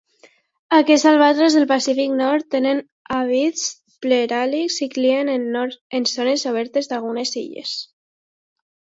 [0.75, 2.79] Aquests albatros del Pacífic Nord, tenen
[3.17, 3.65] hàbits
[4.05, 7.75] pelàgics, i crien en zones obertes d'algunes illes.